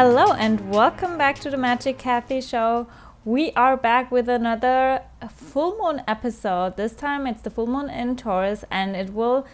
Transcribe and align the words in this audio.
Hello 0.00 0.32
and 0.32 0.70
welcome 0.70 1.18
back 1.18 1.40
to 1.40 1.50
the 1.50 1.56
Magic 1.56 1.98
Kathi 1.98 2.40
Show. 2.40 2.86
We 3.24 3.50
are 3.56 3.76
back 3.76 4.12
with 4.12 4.28
another 4.28 5.02
full 5.28 5.76
moon 5.76 6.04
episode. 6.06 6.76
This 6.76 6.92
time 6.92 7.26
it's 7.26 7.42
the 7.42 7.50
full 7.50 7.66
moon 7.66 7.90
in 7.90 8.14
Taurus 8.14 8.64
and 8.70 8.94
it 8.94 9.12
will 9.12 9.44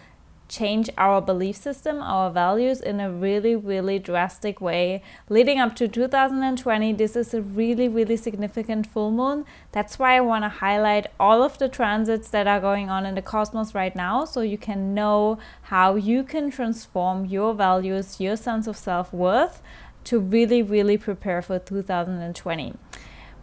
change 0.47 0.87
our 0.99 1.19
belief 1.19 1.55
system, 1.55 1.99
our 1.99 2.29
values 2.29 2.79
in 2.79 2.99
a 2.99 3.11
really, 3.11 3.55
really 3.55 3.97
drastic 3.97 4.61
way. 4.61 5.01
Leading 5.29 5.59
up 5.59 5.75
to 5.77 5.87
2020, 5.87 6.93
this 6.93 7.15
is 7.15 7.33
a 7.33 7.41
really, 7.41 7.87
really 7.87 8.15
significant 8.15 8.85
full 8.85 9.09
moon. 9.09 9.45
That's 9.71 9.97
why 9.97 10.15
I 10.15 10.21
want 10.21 10.43
to 10.43 10.49
highlight 10.49 11.07
all 11.19 11.41
of 11.41 11.57
the 11.57 11.67
transits 11.67 12.29
that 12.29 12.45
are 12.45 12.59
going 12.59 12.91
on 12.91 13.07
in 13.07 13.15
the 13.15 13.23
cosmos 13.23 13.73
right 13.73 13.95
now 13.95 14.25
so 14.25 14.41
you 14.41 14.59
can 14.59 14.93
know 14.93 15.39
how 15.63 15.95
you 15.95 16.23
can 16.23 16.51
transform 16.51 17.25
your 17.25 17.55
values, 17.55 18.19
your 18.19 18.37
sense 18.37 18.67
of 18.67 18.77
self 18.77 19.11
worth 19.11 19.63
to 20.05 20.19
really, 20.19 20.63
really 20.63 20.97
prepare 20.97 21.41
for 21.41 21.59
2020. 21.59 22.73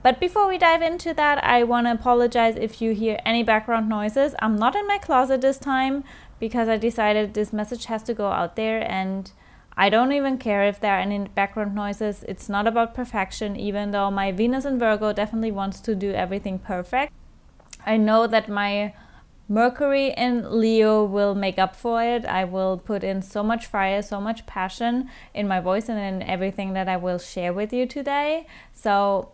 But 0.03 0.19
before 0.19 0.49
we 0.49 0.59
dive 0.59 0.83
into 0.83 1.15
that, 1.15 1.45
I 1.45 1.63
want 1.63 1.87
to 1.87 1.93
apologize 1.93 2.57
if 2.57 2.83
you 2.83 2.93
hear 2.93 3.19
any 3.25 3.45
background 3.45 3.89
noises. 3.89 4.35
I'm 4.41 4.57
not 4.57 4.75
in 4.75 4.87
my 4.89 4.99
closet 4.99 5.41
this 5.41 5.59
time 5.59 6.03
because 6.41 6.69
I 6.69 6.77
decided 6.77 7.35
this 7.35 7.53
message 7.53 7.85
has 7.85 8.03
to 8.05 8.15
go 8.15 8.29
out 8.29 8.57
there 8.57 8.81
and 8.91 9.31
I 9.77 9.89
don't 9.89 10.13
even 10.13 10.39
care 10.39 10.65
if 10.65 10.81
there 10.81 10.95
are 10.97 11.01
any 11.01 11.21
background 11.29 11.75
noises. 11.75 12.25
It's 12.27 12.49
not 12.49 12.67
about 12.67 12.95
perfection, 12.95 13.57
even 13.57 13.93
though 13.93 14.11
my 14.11 14.33
Venus 14.33 14.65
in 14.65 14.79
Virgo 14.79 15.13
definitely 15.13 15.53
wants 15.53 15.81
to 15.83 15.95
do 15.95 16.13
everything 16.13 16.59
perfect. 16.59 17.13
I 17.87 17.97
know 17.97 18.27
that 18.27 18.49
my 18.49 18.93
Mercury 19.53 20.15
in 20.17 20.61
Leo 20.61 21.05
will 21.05 21.35
make 21.35 21.59
up 21.59 21.77
for 21.77 22.03
it. 22.03 22.25
I 22.25 22.43
will 22.43 22.79
put 22.79 23.05
in 23.05 23.21
so 23.21 23.43
much 23.43 23.67
fire, 23.67 24.01
so 24.01 24.19
much 24.19 24.47
passion 24.47 25.11
in 25.35 25.47
my 25.47 25.61
voice 25.61 25.91
and 25.91 25.99
in 25.99 26.27
everything 26.27 26.73
that 26.73 26.89
I 26.89 26.97
will 26.97 27.19
share 27.19 27.53
with 27.53 27.71
you 27.71 27.85
today. 27.85 28.47
So, 28.73 29.33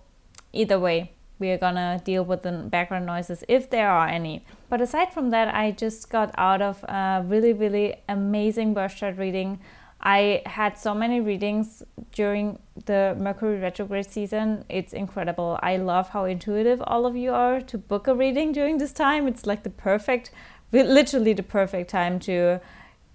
either 0.53 0.77
way, 0.77 1.13
we 1.39 1.51
are 1.51 1.57
gonna 1.57 2.03
deal 2.05 2.25
with 2.25 2.43
the 2.43 2.51
background 2.51 3.07
noises 3.07 3.45
if 3.47 3.71
there 3.71 3.89
are 3.89 4.09
any. 4.09 4.45
But 4.69 4.81
aside 4.81 5.13
from 5.13 5.31
that, 5.31 5.55
I 5.55 5.71
just 5.71 6.11
got 6.11 6.35
out 6.37 6.63
of 6.63 6.83
a 6.89 7.23
really, 7.25 7.53
really 7.53 7.95
amazing 8.09 8.75
birth 8.75 8.97
chart 8.97 9.19
reading 9.19 9.61
I 10.01 10.43
had 10.47 10.79
so 10.79 10.95
many 10.95 11.21
readings 11.21 11.83
during 12.13 12.59
the 12.87 13.17
Mercury 13.19 13.59
retrograde 13.59 14.11
season. 14.11 14.65
It's 14.69 14.93
incredible. 14.93 15.59
I 15.63 15.77
love 15.77 16.11
how 16.11 16.25
intuitive 16.25 16.81
all 16.87 17.05
of 17.05 17.17
you 17.17 17.33
are 17.33 17.61
to 17.63 17.79
book 17.79 18.07
a 18.07 18.15
reading 18.15 18.53
during 18.53 18.79
this 18.79 18.93
time. 18.93 19.27
It's 19.27 19.45
like 19.45 19.65
the 19.65 19.71
perfect, 19.71 20.31
literally 20.71 21.33
the 21.33 21.43
perfect 21.43 21.91
time 21.91 22.21
to 22.21 22.61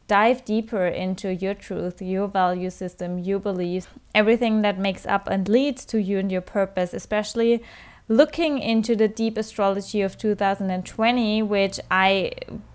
dive 0.07 0.43
deeper 0.43 0.85
into 0.85 1.33
your 1.33 1.53
truth, 1.53 2.01
your 2.01 2.27
value 2.27 2.69
system, 2.69 3.17
your 3.17 3.39
beliefs, 3.39 3.87
everything 4.13 4.61
that 4.61 4.77
makes 4.77 5.05
up 5.05 5.27
and 5.27 5.47
leads 5.47 5.85
to 5.85 6.01
you 6.01 6.19
and 6.19 6.29
your 6.29 6.41
purpose, 6.41 6.93
especially 6.93 7.63
looking 8.09 8.59
into 8.59 8.97
the 8.97 9.07
deep 9.07 9.37
astrology 9.37 10.01
of 10.01 10.17
2020, 10.17 11.41
which 11.43 11.79
I 11.89 12.33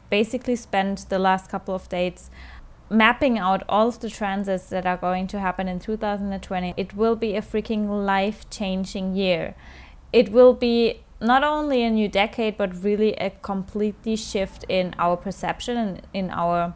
basically 0.09 0.57
spent 0.57 1.11
the 1.11 1.19
last 1.19 1.51
couple 1.51 1.75
of 1.75 1.87
days 1.91 2.31
mapping 2.91 3.39
out 3.39 3.63
all 3.69 3.89
of 3.89 4.01
the 4.01 4.09
transits 4.09 4.69
that 4.71 4.87
are 4.87 4.97
going 4.97 5.27
to 5.29 5.41
happen 5.41 5.69
in 5.69 5.79
2020, 5.79 6.75
it 6.77 6.95
will 6.95 7.17
be 7.17 7.37
a 7.37 7.43
freaking 7.43 8.05
life 8.07 8.49
changing 8.51 9.15
year. 9.15 9.55
It 10.13 10.31
will 10.31 10.55
be 10.55 11.03
not 11.21 11.45
only 11.45 11.83
a 11.83 11.91
new 11.91 12.09
decade, 12.09 12.57
but 12.57 12.83
really 12.83 13.15
a 13.15 13.31
completely 13.31 14.17
shift 14.17 14.65
in 14.69 14.95
our 14.99 15.17
perception 15.17 15.77
and 15.77 16.03
in 16.15 16.31
our 16.31 16.75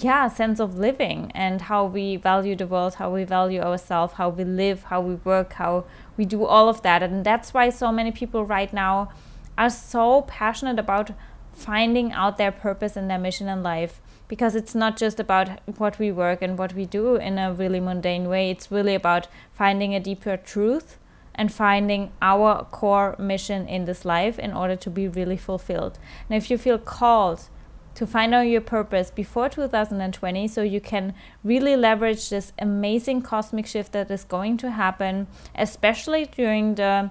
yeah 0.00 0.28
sense 0.28 0.60
of 0.60 0.78
living 0.78 1.32
and 1.34 1.62
how 1.62 1.84
we 1.84 2.14
value 2.14 2.54
the 2.54 2.66
world 2.68 2.94
how 2.94 3.12
we 3.12 3.24
value 3.24 3.60
ourselves 3.60 4.14
how 4.14 4.28
we 4.28 4.44
live 4.44 4.84
how 4.84 5.00
we 5.00 5.14
work 5.16 5.54
how 5.54 5.84
we 6.16 6.24
do 6.24 6.44
all 6.44 6.68
of 6.68 6.82
that 6.82 7.02
and 7.02 7.24
that's 7.24 7.52
why 7.52 7.68
so 7.68 7.90
many 7.90 8.12
people 8.12 8.44
right 8.44 8.72
now 8.72 9.10
are 9.56 9.70
so 9.70 10.22
passionate 10.22 10.78
about 10.78 11.10
finding 11.52 12.12
out 12.12 12.38
their 12.38 12.52
purpose 12.52 12.96
and 12.96 13.10
their 13.10 13.18
mission 13.18 13.48
in 13.48 13.60
life 13.60 14.00
because 14.28 14.54
it's 14.54 14.74
not 14.74 14.96
just 14.96 15.18
about 15.18 15.60
what 15.78 15.98
we 15.98 16.12
work 16.12 16.42
and 16.42 16.58
what 16.58 16.74
we 16.74 16.84
do 16.84 17.16
in 17.16 17.38
a 17.38 17.52
really 17.52 17.80
mundane 17.80 18.28
way. 18.28 18.50
It's 18.50 18.70
really 18.70 18.94
about 18.94 19.26
finding 19.52 19.94
a 19.94 20.00
deeper 20.00 20.36
truth 20.36 20.98
and 21.34 21.52
finding 21.52 22.12
our 22.20 22.64
core 22.64 23.16
mission 23.18 23.66
in 23.66 23.84
this 23.86 24.04
life 24.04 24.38
in 24.38 24.52
order 24.52 24.76
to 24.76 24.90
be 24.90 25.08
really 25.08 25.36
fulfilled. 25.36 25.98
And 26.28 26.36
if 26.36 26.50
you 26.50 26.58
feel 26.58 26.78
called 26.78 27.48
to 27.94 28.06
find 28.06 28.32
out 28.32 28.42
your 28.42 28.60
purpose 28.60 29.10
before 29.10 29.48
2020 29.48 30.46
so 30.46 30.62
you 30.62 30.80
can 30.80 31.14
really 31.42 31.74
leverage 31.74 32.28
this 32.28 32.52
amazing 32.58 33.22
cosmic 33.22 33.66
shift 33.66 33.92
that 33.92 34.10
is 34.10 34.22
going 34.22 34.56
to 34.58 34.70
happen, 34.70 35.26
especially 35.56 36.26
during 36.26 36.76
the 36.76 37.10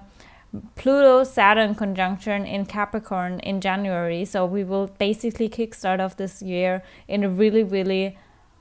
Pluto 0.76 1.24
Saturn 1.24 1.74
conjunction 1.74 2.46
in 2.46 2.64
Capricorn 2.64 3.40
in 3.40 3.60
January. 3.60 4.24
So 4.24 4.46
we 4.46 4.64
will 4.64 4.86
basically 4.98 5.48
kickstart 5.48 6.00
off 6.00 6.16
this 6.16 6.42
year 6.42 6.82
in 7.06 7.22
a 7.24 7.28
really, 7.28 7.62
really 7.62 8.18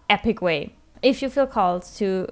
epic 0.10 0.42
way. 0.42 0.74
If 1.02 1.22
you 1.22 1.30
feel 1.30 1.48
called 1.48 1.84
to 1.98 2.28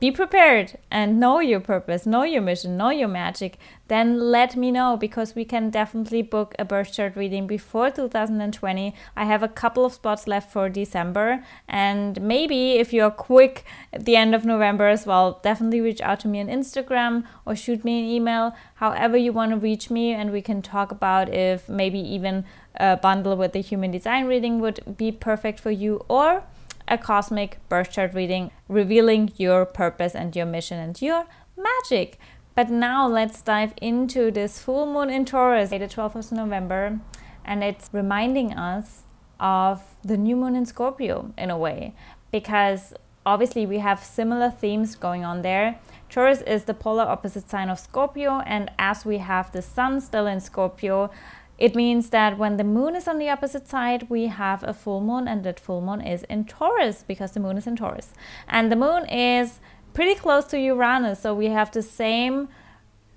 be 0.00 0.12
prepared 0.12 0.78
and 0.90 1.18
know 1.18 1.40
your 1.40 1.60
purpose, 1.60 2.06
know 2.06 2.22
your 2.22 2.42
mission, 2.42 2.76
know 2.76 2.90
your 2.90 3.08
magic, 3.08 3.58
then 3.88 4.20
let 4.30 4.54
me 4.54 4.70
know 4.70 4.96
because 4.96 5.34
we 5.34 5.44
can 5.44 5.70
definitely 5.70 6.22
book 6.22 6.54
a 6.58 6.64
birth 6.64 6.92
chart 6.92 7.16
reading 7.16 7.46
before 7.46 7.90
2020. 7.90 8.94
I 9.16 9.24
have 9.24 9.42
a 9.42 9.48
couple 9.48 9.84
of 9.84 9.92
spots 9.92 10.28
left 10.28 10.52
for 10.52 10.68
December, 10.68 11.44
and 11.66 12.20
maybe 12.20 12.72
if 12.72 12.92
you're 12.92 13.10
quick 13.10 13.64
at 13.92 14.04
the 14.04 14.14
end 14.14 14.34
of 14.34 14.44
November 14.44 14.86
as 14.86 15.04
well, 15.04 15.40
definitely 15.42 15.80
reach 15.80 16.00
out 16.00 16.20
to 16.20 16.28
me 16.28 16.40
on 16.40 16.46
Instagram 16.46 17.24
or 17.44 17.56
shoot 17.56 17.84
me 17.84 17.98
an 17.98 18.04
email, 18.04 18.54
however 18.76 19.16
you 19.16 19.32
want 19.32 19.50
to 19.50 19.56
reach 19.56 19.90
me, 19.90 20.12
and 20.12 20.30
we 20.30 20.42
can 20.42 20.62
talk 20.62 20.92
about 20.92 21.28
if 21.28 21.68
maybe 21.68 21.98
even 21.98 22.44
a 22.76 22.96
bundle 22.96 23.36
with 23.36 23.52
the 23.52 23.60
human 23.60 23.90
design 23.90 24.26
reading 24.26 24.60
would 24.60 24.96
be 24.96 25.10
perfect 25.10 25.58
for 25.58 25.72
you 25.72 26.04
or 26.08 26.44
a 26.88 26.98
cosmic 26.98 27.58
birth 27.68 27.92
chart 27.92 28.14
reading 28.14 28.50
revealing 28.68 29.30
your 29.36 29.64
purpose 29.64 30.14
and 30.14 30.34
your 30.34 30.46
mission 30.46 30.78
and 30.78 31.00
your 31.00 31.26
magic. 31.56 32.18
But 32.54 32.70
now 32.70 33.06
let's 33.06 33.40
dive 33.40 33.72
into 33.80 34.30
this 34.32 34.60
full 34.60 34.92
moon 34.92 35.10
in 35.10 35.24
Taurus, 35.24 35.70
the 35.70 35.78
12th 35.78 36.16
of 36.16 36.32
November, 36.32 36.98
and 37.44 37.62
it's 37.62 37.88
reminding 37.92 38.52
us 38.54 39.04
of 39.38 39.82
the 40.02 40.16
new 40.16 40.34
moon 40.34 40.56
in 40.56 40.66
Scorpio 40.66 41.32
in 41.38 41.50
a 41.50 41.58
way, 41.58 41.94
because 42.32 42.94
obviously 43.24 43.64
we 43.64 43.78
have 43.78 44.02
similar 44.02 44.50
themes 44.50 44.96
going 44.96 45.24
on 45.24 45.42
there. 45.42 45.78
Taurus 46.10 46.40
is 46.42 46.64
the 46.64 46.74
polar 46.74 47.04
opposite 47.04 47.48
sign 47.48 47.68
of 47.68 47.78
Scorpio, 47.78 48.40
and 48.40 48.70
as 48.78 49.04
we 49.04 49.18
have 49.18 49.52
the 49.52 49.62
sun 49.62 50.00
still 50.00 50.26
in 50.26 50.40
Scorpio, 50.40 51.10
it 51.58 51.74
means 51.74 52.10
that 52.10 52.38
when 52.38 52.56
the 52.56 52.64
moon 52.64 52.94
is 52.94 53.08
on 53.08 53.18
the 53.18 53.28
opposite 53.28 53.68
side, 53.68 54.08
we 54.08 54.26
have 54.26 54.62
a 54.62 54.72
full 54.72 55.00
moon, 55.00 55.26
and 55.26 55.42
that 55.44 55.58
full 55.58 55.80
moon 55.80 56.00
is 56.00 56.22
in 56.24 56.44
Taurus 56.44 57.04
because 57.06 57.32
the 57.32 57.40
moon 57.40 57.58
is 57.58 57.66
in 57.66 57.74
Taurus. 57.74 58.14
And 58.46 58.70
the 58.70 58.76
moon 58.76 59.06
is 59.06 59.58
pretty 59.92 60.14
close 60.14 60.44
to 60.46 60.58
Uranus, 60.58 61.20
so 61.20 61.34
we 61.34 61.46
have 61.46 61.72
the 61.72 61.82
same 61.82 62.48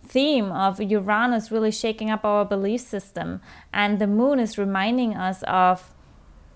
theme 0.03 0.51
of 0.51 0.81
Uranus 0.81 1.51
really 1.51 1.71
shaking 1.71 2.09
up 2.09 2.25
our 2.25 2.43
belief 2.43 2.81
system. 2.81 3.41
And 3.71 3.99
the 3.99 4.07
moon 4.07 4.39
is 4.39 4.57
reminding 4.57 5.15
us 5.15 5.43
of 5.43 5.93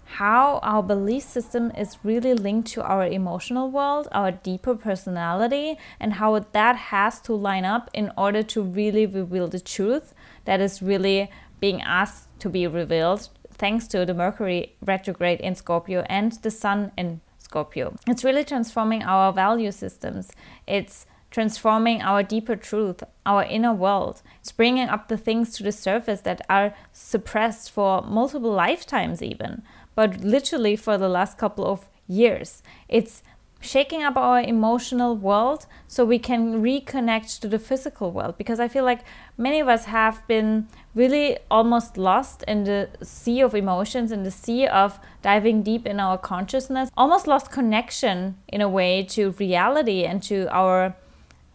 how 0.05 0.59
our 0.61 0.83
belief 0.83 1.23
system 1.23 1.71
is 1.71 1.97
really 2.03 2.33
linked 2.33 2.67
to 2.69 2.83
our 2.83 3.05
emotional 3.05 3.71
world, 3.71 4.07
our 4.11 4.31
deeper 4.31 4.75
personality, 4.75 5.77
and 5.99 6.13
how 6.13 6.39
that 6.39 6.75
has 6.75 7.19
to 7.21 7.33
line 7.33 7.65
up 7.65 7.89
in 7.93 8.11
order 8.17 8.43
to 8.43 8.61
really 8.61 9.05
reveal 9.05 9.47
the 9.47 9.59
truth 9.59 10.13
that 10.45 10.59
is 10.61 10.81
really 10.81 11.29
being 11.59 11.81
asked 11.81 12.39
to 12.39 12.49
be 12.49 12.67
revealed 12.67 13.29
thanks 13.51 13.87
to 13.87 14.05
the 14.05 14.13
Mercury 14.13 14.75
retrograde 14.81 15.39
in 15.39 15.55
Scorpio 15.55 16.05
and 16.09 16.33
the 16.33 16.51
Sun 16.51 16.91
in 16.97 17.21
Scorpio. 17.37 17.95
It's 18.07 18.23
really 18.23 18.43
transforming 18.43 19.03
our 19.03 19.31
value 19.31 19.71
systems. 19.71 20.31
It's 20.67 21.05
transforming 21.31 22.01
our 22.01 22.23
deeper 22.23 22.55
truth, 22.55 23.03
our 23.25 23.43
inner 23.43 23.73
world. 23.73 24.21
It's 24.39 24.51
bringing 24.51 24.87
up 24.87 25.07
the 25.07 25.17
things 25.17 25.51
to 25.57 25.63
the 25.63 25.71
surface 25.71 26.21
that 26.21 26.41
are 26.49 26.73
suppressed 26.93 27.71
for 27.71 28.01
multiple 28.01 28.51
lifetimes, 28.51 29.21
even, 29.21 29.63
but 29.95 30.21
literally 30.21 30.75
for 30.75 30.97
the 30.97 31.09
last 31.09 31.37
couple 31.37 31.65
of 31.65 31.89
years. 32.07 32.61
It's 32.87 33.23
shaking 33.65 34.03
up 34.03 34.15
our 34.15 34.39
emotional 34.41 35.15
world 35.15 35.65
so 35.87 36.05
we 36.05 36.19
can 36.19 36.61
reconnect 36.61 37.39
to 37.39 37.47
the 37.47 37.59
physical 37.59 38.11
world. 38.11 38.37
Because 38.37 38.59
i 38.59 38.67
feel 38.67 38.83
like 38.83 39.01
many 39.37 39.59
of 39.59 39.67
us 39.67 39.85
have 39.85 40.25
been 40.27 40.67
really 40.93 41.37
almost 41.51 41.97
lost 41.97 42.43
in 42.47 42.63
the 42.63 42.89
sea 43.03 43.41
of 43.41 43.53
emotions 43.53 44.11
in 44.11 44.23
the 44.23 44.31
sea 44.31 44.65
of 44.67 44.99
diving 45.21 45.61
deep 45.63 45.85
in 45.85 45.99
our 45.99 46.17
consciousness 46.17 46.89
almost 46.95 47.27
lost 47.27 47.51
connection 47.51 48.37
in 48.47 48.61
a 48.61 48.69
way 48.69 49.03
to 49.03 49.31
reality 49.31 50.03
and 50.03 50.23
to 50.23 50.47
our 50.51 50.95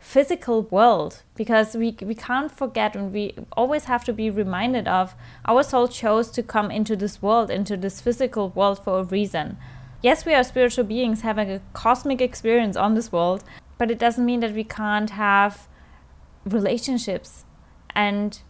physical 0.01 0.63
world. 0.63 1.23
Because 1.37 1.77
we, 1.77 1.97
we 2.03 2.15
can't 2.15 2.51
forget 2.51 2.97
and 2.97 3.13
we 3.13 3.35
always 3.53 3.85
have 3.85 4.05
to 4.05 4.13
be 4.13 4.31
reminded 4.31 4.89
of 4.89 5.15
our 5.45 5.63
soul 5.63 5.89
chose 5.89 6.31
to 6.33 6.43
come 6.43 6.71
into 6.71 6.97
this 6.97 7.23
world 7.23 7.51
into 7.51 7.77
this 7.77 8.01
physical 8.01 8.49
world 8.49 8.83
for 8.83 9.01
a 9.01 9.05
reason 9.05 9.57
yes, 10.03 10.25
we 10.25 10.35
are 10.35 10.45
spiritual 10.45 10.85
beings 10.85 11.23
having 11.23 11.51
a 11.51 11.61
cosmic 11.73 12.21
experience 12.21 12.77
on 12.77 12.95
this 12.95 13.13
world, 13.13 13.45
but 13.79 13.91
it 13.91 13.99
doesn't 13.99 14.25
mean 14.25 14.41
that 14.41 14.53
we 14.53 14.65
can't 14.65 15.11
have 15.11 15.69
relationships 16.45 17.45
and 17.95 18.41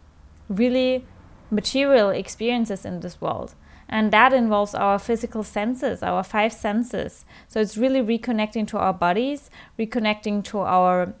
really 0.49 1.05
material 1.49 2.09
experiences 2.09 2.85
in 2.85 3.01
this 3.01 3.19
world. 3.19 3.55
And 3.89 4.13
that 4.13 4.31
involves 4.31 4.73
our 4.73 4.97
physical 4.97 5.43
senses, 5.43 6.01
our 6.01 6.23
five 6.23 6.53
senses. 6.53 7.25
So 7.49 7.59
it's 7.59 7.77
really 7.77 8.01
reconnecting 8.01 8.65
to 8.69 8.77
our 8.77 8.93
bodies, 8.93 9.49
reconnecting 9.77 10.45
to 10.45 10.59
our 10.59 11.13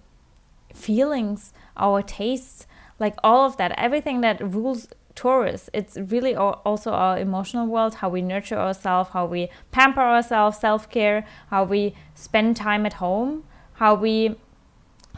feelings, 0.73 1.51
our 1.75 2.01
tastes, 2.01 2.65
like 2.97 3.15
all 3.23 3.45
of 3.45 3.57
that, 3.57 3.73
everything 3.77 4.21
that 4.21 4.39
rules 4.41 4.87
Taurus. 5.21 5.69
It's 5.71 5.97
really 5.97 6.35
also 6.35 6.89
our 6.93 7.19
emotional 7.19 7.67
world, 7.67 7.93
how 8.01 8.09
we 8.09 8.23
nurture 8.23 8.57
ourselves, 8.57 9.11
how 9.11 9.27
we 9.27 9.49
pamper 9.69 10.01
ourselves, 10.01 10.57
self 10.57 10.89
care, 10.89 11.27
how 11.51 11.63
we 11.63 11.93
spend 12.15 12.57
time 12.57 12.87
at 12.87 12.93
home, 12.93 13.43
how 13.73 13.93
we 13.93 14.35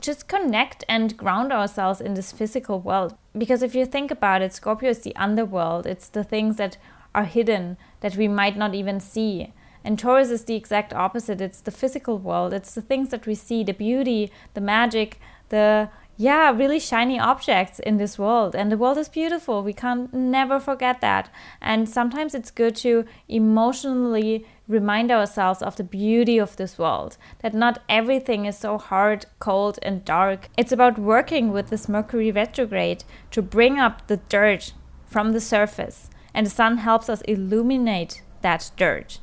just 0.01 0.27
connect 0.27 0.83
and 0.89 1.15
ground 1.15 1.53
ourselves 1.53 2.01
in 2.01 2.15
this 2.15 2.33
physical 2.33 2.81
world. 2.81 3.15
Because 3.38 3.63
if 3.63 3.73
you 3.73 3.85
think 3.85 4.11
about 4.11 4.41
it, 4.41 4.51
Scorpio 4.51 4.89
is 4.89 5.00
the 5.00 5.15
underworld, 5.15 5.85
it's 5.85 6.09
the 6.09 6.25
things 6.25 6.57
that 6.57 6.75
are 7.15 7.23
hidden 7.23 7.77
that 8.01 8.17
we 8.17 8.27
might 8.27 8.57
not 8.57 8.75
even 8.75 8.99
see. 8.99 9.53
And 9.85 9.97
Taurus 9.97 10.31
is 10.31 10.44
the 10.44 10.56
exact 10.56 10.94
opposite. 10.94 11.39
It's 11.39 11.61
the 11.61 11.71
physical 11.71 12.17
world. 12.17 12.53
It's 12.53 12.73
the 12.73 12.81
things 12.81 13.09
that 13.09 13.25
we 13.25 13.35
see, 13.35 13.63
the 13.63 13.73
beauty, 13.73 14.31
the 14.53 14.61
magic, 14.61 15.19
the 15.49 15.89
yeah, 16.15 16.51
really 16.51 16.80
shiny 16.80 17.19
objects 17.19 17.80
in 17.80 17.98
this 17.98 18.19
world. 18.19 18.56
And 18.56 18.71
the 18.71 18.77
world 18.77 18.98
is 18.98 19.10
beautiful. 19.10 19.63
We 19.63 19.74
can't 19.74 20.13
never 20.13 20.60
forget 20.60 21.01
that. 21.01 21.30
And 21.60 21.89
sometimes 21.89 22.36
it's 22.36 22.51
good 22.51 22.75
to 22.77 23.06
emotionally 23.27 24.45
remind 24.68 25.12
ourselves 25.12 25.62
of 25.62 25.75
the 25.75 25.83
beauty 25.83 26.38
of 26.38 26.56
this 26.56 26.77
world, 26.77 27.18
that 27.42 27.54
not 27.54 27.81
everything 27.89 28.45
is 28.45 28.57
so 28.57 28.77
hard, 28.77 29.25
cold, 29.39 29.80
and 29.81 30.06
dark. 30.06 30.50
It's 30.56 30.71
about 30.71 31.00
working 31.00 31.51
with 31.51 31.69
this 31.69 31.89
Mercury 31.89 32.31
retrograde 32.31 33.04
to 33.31 33.42
bring 33.42 33.80
up 33.80 34.07
the 34.07 34.18
dirt 34.18 34.74
from 35.06 35.31
the 35.31 35.42
surface. 35.42 36.09
And 36.33 36.45
the 36.45 36.51
sun 36.51 36.77
helps 36.77 37.09
us 37.09 37.21
illuminate 37.21 38.21
that 38.42 38.71
dirt. 38.77 39.19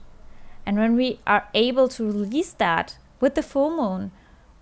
And 0.66 0.76
when 0.76 0.94
we 0.94 1.20
are 1.26 1.48
able 1.54 1.88
to 1.88 2.04
release 2.04 2.52
that 2.52 2.98
with 3.20 3.34
the 3.34 3.42
full 3.42 3.70
moon, 3.70 4.10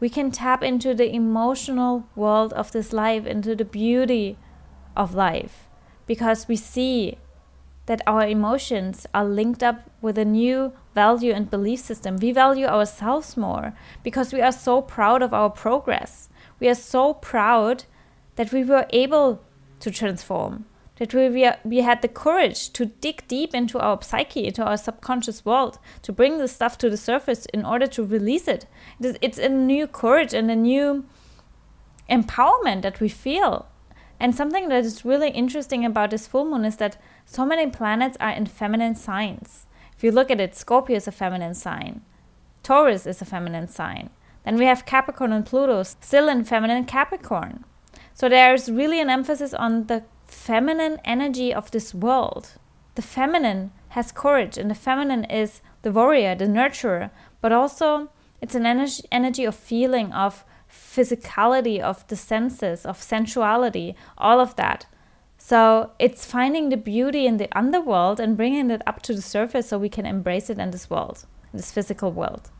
we 0.01 0.09
can 0.09 0.31
tap 0.31 0.63
into 0.63 0.95
the 0.95 1.13
emotional 1.15 2.09
world 2.15 2.53
of 2.53 2.73
this 2.73 2.93
life, 2.93 3.27
into 3.27 3.55
the 3.55 3.65
beauty 3.65 4.37
of 4.97 5.15
life, 5.15 5.69
because 6.07 6.49
we 6.49 6.57
see 6.57 7.19
that 7.87 8.03
our 8.07 8.27
emotions 8.27 9.07
are 9.15 9.25
linked 9.25 9.63
up 9.63 9.91
with 10.03 10.19
a 10.19 10.25
new 10.25 10.73
value 10.95 11.33
and 11.33 11.51
belief 11.51 11.81
system. 11.81 12.19
We 12.19 12.33
value 12.33 12.67
ourselves 12.67 13.37
more 13.37 13.73
because 14.03 14.33
we 14.33 14.43
are 14.43 14.53
so 14.53 14.83
proud 14.83 15.23
of 15.23 15.33
our 15.33 15.51
progress. 15.51 16.29
We 16.61 16.69
are 16.69 16.75
so 16.75 17.15
proud 17.15 17.85
that 18.37 18.53
we 18.53 18.63
were 18.63 18.87
able 18.91 19.43
to 19.81 19.91
transform, 19.91 20.67
that 20.99 21.15
we, 21.15 21.51
we, 21.65 21.79
had 21.79 22.03
the 22.03 22.09
courage 22.09 22.71
to 22.71 22.87
dig 22.87 23.27
deep 23.29 23.55
into 23.55 23.79
our 23.79 24.03
psyche, 24.03 24.47
into 24.47 24.65
our 24.65 24.77
subconscious 24.77 25.45
world, 25.45 25.79
to 26.03 26.13
bring 26.13 26.39
the 26.39 26.49
stuff 26.49 26.77
to 26.79 26.91
the 26.91 26.97
surface 26.97 27.47
in 27.47 27.65
order 27.65 27.87
to 27.87 28.05
release 28.05 28.49
it. 28.49 28.67
It's 29.01 29.39
a 29.39 29.49
new 29.49 29.87
courage 29.87 30.35
and 30.35 30.51
a 30.51 30.57
new 30.57 31.07
empowerment 32.11 32.83
that 32.83 33.01
we 33.01 33.09
feel. 33.09 33.67
And 34.21 34.35
something 34.35 34.69
that 34.69 34.85
is 34.85 35.05
really 35.05 35.31
interesting 35.31 35.85
about 35.85 36.11
this 36.11 36.27
full 36.27 36.45
moon 36.45 36.65
is 36.65 36.77
that 36.79 37.01
so 37.25 37.47
many 37.47 37.71
planets 37.71 38.17
are 38.19 38.33
in 38.33 38.47
feminine 38.47 38.97
signs. 38.97 39.67
If 39.97 40.03
you 40.03 40.11
look 40.11 40.31
at 40.31 40.41
it, 40.41 40.57
Scorpio 40.57 40.97
is 40.97 41.07
a 41.07 41.13
feminine 41.13 41.55
sign, 41.55 42.03
Taurus 42.63 43.07
is 43.07 43.23
a 43.23 43.25
feminine 43.25 43.69
sign. 43.69 44.11
Then 44.45 44.57
we 44.57 44.65
have 44.65 44.87
Capricorn 44.87 45.33
and 45.33 45.45
Pluto 45.45 45.83
still 45.83 46.29
in 46.29 46.45
feminine 46.45 46.85
Capricorn. 46.85 47.65
So 48.15 48.29
there's 48.29 48.71
really 48.71 49.01
an 49.01 49.11
emphasis 49.11 49.55
on 49.55 49.87
the 49.87 50.05
feminine 50.33 50.99
energy 51.05 51.53
of 51.53 51.71
this 51.71 51.95
world. 51.95 52.53
The 52.95 53.03
feminine 53.03 53.73
has 53.91 54.13
courage, 54.13 54.59
and 54.59 54.71
the 54.71 54.75
feminine 54.75 55.25
is 55.25 55.61
the 55.83 55.93
warrior, 55.93 56.35
the 56.35 56.47
nurturer, 56.47 57.11
but 57.41 57.53
also 57.53 58.11
it's 58.41 58.55
an 58.55 58.67
energy, 58.67 59.03
energy 59.11 59.45
of 59.45 59.55
feeling, 59.55 60.13
of 60.13 60.45
physicality, 60.71 61.81
of 61.81 62.07
the 62.09 62.17
senses, 62.17 62.85
of 62.85 63.03
sensuality, 63.03 63.95
all 64.17 64.41
of 64.41 64.57
that. 64.57 64.87
So 65.39 65.93
it's 65.99 66.27
finding 66.27 66.69
the 66.69 66.77
beauty 66.77 67.27
in 67.27 67.37
the 67.39 67.49
underworld 67.57 68.21
and 68.21 68.37
bringing 68.37 68.71
it 68.71 68.83
up 68.87 69.03
to 69.03 69.15
the 69.15 69.23
surface 69.23 69.69
so 69.69 69.79
we 69.79 69.89
can 69.89 70.05
embrace 70.05 70.51
it 70.51 70.59
in 70.59 70.71
this 70.73 70.91
world, 70.91 71.25
in 71.53 71.57
this 71.57 71.71
physical 71.71 72.13
world. 72.13 72.51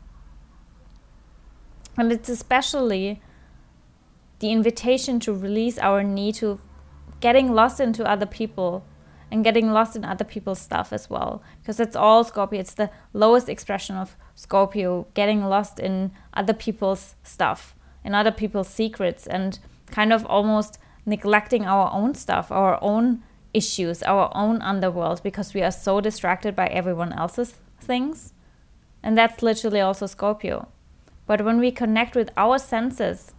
And 1.97 2.11
it's 2.11 2.29
especially 2.29 3.21
the 4.39 4.51
invitation 4.51 5.19
to 5.19 5.33
release 5.33 5.77
our 5.77 6.01
need 6.01 6.35
to 6.35 6.59
getting 7.19 7.53
lost 7.53 7.79
into 7.79 8.05
other 8.05 8.25
people 8.25 8.85
and 9.31 9.43
getting 9.43 9.71
lost 9.71 9.95
in 9.95 10.03
other 10.03 10.23
people's 10.23 10.59
stuff 10.59 10.91
as 10.91 11.09
well. 11.09 11.43
Because 11.61 11.79
it's 11.79 11.95
all 11.95 12.23
Scorpio. 12.23 12.59
It's 12.59 12.73
the 12.73 12.89
lowest 13.13 13.47
expression 13.49 13.95
of 13.95 14.15
Scorpio, 14.35 15.07
getting 15.13 15.45
lost 15.45 15.79
in 15.79 16.11
other 16.33 16.53
people's 16.53 17.15
stuff, 17.23 17.75
in 18.03 18.15
other 18.15 18.31
people's 18.31 18.69
secrets, 18.69 19.27
and 19.27 19.59
kind 19.91 20.11
of 20.11 20.25
almost 20.25 20.79
neglecting 21.05 21.65
our 21.65 21.91
own 21.93 22.15
stuff, 22.15 22.51
our 22.51 22.79
own 22.81 23.23
issues, 23.53 24.03
our 24.03 24.31
own 24.35 24.61
underworld, 24.61 25.21
because 25.23 25.53
we 25.53 25.61
are 25.61 25.71
so 25.71 26.01
distracted 26.01 26.55
by 26.55 26.67
everyone 26.67 27.13
else's 27.13 27.55
things. 27.79 28.33
And 29.01 29.17
that's 29.17 29.41
literally 29.41 29.81
also 29.81 30.05
Scorpio. 30.05 30.67
But 31.25 31.43
when 31.43 31.59
we 31.59 31.71
connect 31.71 32.15
with 32.15 32.31
our 32.35 32.57
senses, 32.57 33.33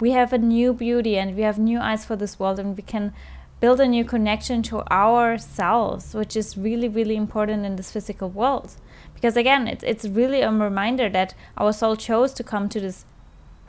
we 0.00 0.10
have 0.10 0.32
a 0.32 0.38
new 0.38 0.72
beauty 0.72 1.16
and 1.16 1.36
we 1.36 1.42
have 1.42 1.58
new 1.58 1.78
eyes 1.78 2.04
for 2.04 2.16
this 2.16 2.38
world 2.38 2.58
and 2.58 2.76
we 2.76 2.82
can 2.82 3.12
build 3.60 3.80
a 3.80 3.86
new 3.86 4.04
connection 4.04 4.60
to 4.60 4.80
ourselves, 4.92 6.14
which 6.14 6.36
is 6.36 6.58
really, 6.58 6.88
really 6.88 7.14
important 7.14 7.64
in 7.64 7.76
this 7.76 7.92
physical 7.92 8.28
world. 8.28 8.74
Because 9.14 9.36
again, 9.36 9.68
it's, 9.68 9.84
it's 9.84 10.04
really 10.04 10.40
a 10.40 10.50
reminder 10.50 11.08
that 11.08 11.34
our 11.56 11.72
soul 11.72 11.94
chose 11.94 12.32
to 12.34 12.42
come 12.42 12.68
to 12.68 12.80
this 12.80 13.04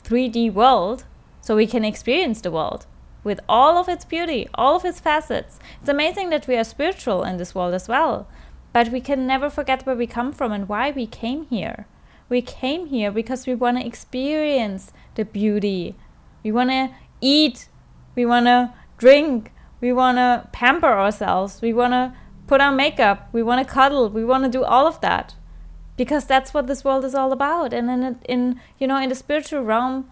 3D 0.03 0.51
world 0.51 1.05
so 1.41 1.55
we 1.55 1.67
can 1.67 1.85
experience 1.85 2.41
the 2.41 2.49
world 2.51 2.87
with 3.23 3.39
all 3.47 3.77
of 3.77 3.87
its 3.87 4.03
beauty, 4.05 4.47
all 4.55 4.75
of 4.75 4.85
its 4.85 4.99
facets. 4.99 5.59
It's 5.79 5.89
amazing 5.89 6.29
that 6.31 6.47
we 6.47 6.55
are 6.55 6.63
spiritual 6.63 7.23
in 7.23 7.37
this 7.37 7.53
world 7.53 7.73
as 7.73 7.87
well, 7.87 8.27
but 8.73 8.89
we 8.89 8.99
can 8.99 9.27
never 9.27 9.49
forget 9.49 9.85
where 9.85 9.95
we 9.95 10.07
come 10.07 10.31
from 10.33 10.51
and 10.51 10.67
why 10.67 10.91
we 10.91 11.05
came 11.05 11.45
here. 11.51 11.85
We 12.29 12.41
came 12.41 12.87
here 12.87 13.11
because 13.11 13.45
we 13.45 13.53
want 13.53 13.77
to 13.77 13.85
experience 13.85 14.91
the 15.15 15.25
beauty 15.25 15.95
we 16.43 16.51
want 16.51 16.69
to 16.69 16.89
eat. 17.21 17.69
We 18.15 18.25
want 18.25 18.45
to 18.47 18.73
drink. 18.97 19.51
We 19.81 19.93
want 19.93 20.17
to 20.17 20.47
pamper 20.51 20.87
ourselves. 20.87 21.61
We 21.61 21.73
want 21.73 21.93
to 21.93 22.13
put 22.47 22.61
on 22.61 22.75
makeup. 22.75 23.29
We 23.31 23.43
want 23.43 23.65
to 23.65 23.73
cuddle. 23.73 24.09
We 24.09 24.23
want 24.23 24.43
to 24.43 24.49
do 24.49 24.63
all 24.63 24.87
of 24.87 25.01
that 25.01 25.35
because 25.97 26.25
that's 26.25 26.53
what 26.53 26.67
this 26.67 26.83
world 26.83 27.05
is 27.05 27.15
all 27.15 27.31
about. 27.31 27.73
And 27.73 27.89
in, 27.89 28.19
in 28.25 28.61
you 28.79 28.87
know 28.87 28.97
in 28.97 29.09
the 29.09 29.15
spiritual 29.15 29.63
realm, 29.63 30.09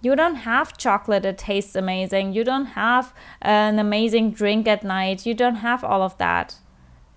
you 0.00 0.16
don't 0.16 0.36
have 0.36 0.76
chocolate 0.76 1.22
that 1.22 1.38
tastes 1.38 1.74
amazing. 1.74 2.32
You 2.32 2.44
don't 2.44 2.66
have 2.66 3.14
an 3.40 3.78
amazing 3.78 4.32
drink 4.32 4.66
at 4.66 4.82
night. 4.82 5.26
You 5.26 5.34
don't 5.34 5.56
have 5.56 5.84
all 5.84 6.02
of 6.02 6.18
that. 6.18 6.56